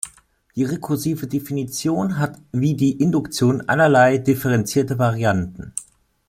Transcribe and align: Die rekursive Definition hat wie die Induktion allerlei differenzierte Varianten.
Die 0.55 0.63
rekursive 0.63 1.27
Definition 1.27 2.17
hat 2.17 2.39
wie 2.51 2.73
die 2.75 2.93
Induktion 2.99 3.69
allerlei 3.69 4.17
differenzierte 4.17 4.97
Varianten. 4.97 5.73